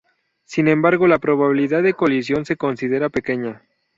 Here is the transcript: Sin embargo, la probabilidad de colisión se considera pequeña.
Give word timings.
Sin 0.45 0.67
embargo, 0.67 1.05
la 1.05 1.19
probabilidad 1.19 1.83
de 1.83 1.93
colisión 1.93 2.43
se 2.43 2.57
considera 2.57 3.09
pequeña. 3.09 3.61